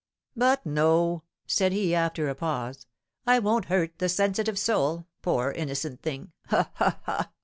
"But 0.35 0.65
no," 0.65 1.21
said 1.45 1.73
he, 1.73 1.93
after 1.93 2.27
a 2.27 2.33
pause, 2.33 2.87
"I 3.27 3.37
won't 3.37 3.65
hurt 3.65 3.99
the 3.99 4.09
'sensitive 4.09 4.57
soul,' 4.57 5.05
poor 5.21 5.51
innocent 5.51 6.01
thing! 6.01 6.31
Ha! 6.47 6.71
ha! 6.73 6.99
ha! 7.03 7.31